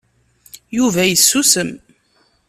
Yuba 0.77 1.03
isusem. 1.15 1.69